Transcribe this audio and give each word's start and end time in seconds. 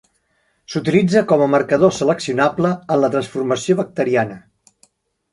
S'utilitza 0.75 1.21
com 1.31 1.41
a 1.45 1.47
marcador 1.55 1.93
seleccionable 1.97 2.71
en 2.95 3.01
la 3.01 3.09
transformació 3.17 3.77
bacteriana. 3.83 4.39